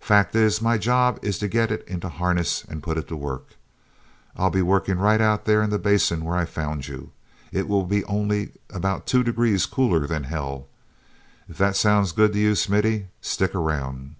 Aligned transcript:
Fact 0.00 0.34
is, 0.34 0.60
my 0.60 0.76
job 0.76 1.20
is 1.22 1.38
to 1.38 1.46
get 1.46 1.70
it 1.70 1.86
into 1.86 2.08
harness 2.08 2.64
and 2.68 2.82
put 2.82 2.98
it 2.98 3.06
to 3.06 3.16
work. 3.16 3.50
I'll 4.34 4.50
be 4.50 4.60
working 4.60 4.98
right 4.98 5.20
out 5.20 5.44
there 5.44 5.62
in 5.62 5.70
the 5.70 5.78
Basin 5.78 6.24
where 6.24 6.36
I 6.36 6.46
found 6.46 6.88
you. 6.88 7.12
It 7.52 7.68
will 7.68 7.84
be 7.86 8.04
only 8.06 8.54
about 8.70 9.06
two 9.06 9.22
degrees 9.22 9.66
cooler 9.66 10.04
than 10.08 10.24
hell. 10.24 10.66
If 11.48 11.58
that 11.58 11.76
sounds 11.76 12.10
good 12.10 12.32
to 12.32 12.40
you, 12.40 12.56
Smithy, 12.56 13.06
stick 13.20 13.54
around." 13.54 14.16